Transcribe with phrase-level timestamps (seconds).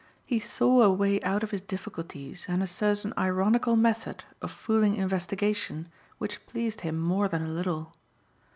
[0.25, 4.95] He saw a way out of his difficulties and a certain ironical method of fooling
[4.95, 7.93] investigation which pleased him more than a little.